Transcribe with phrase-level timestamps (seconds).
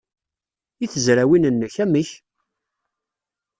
[0.83, 2.09] I tezrawin-nnek, amek?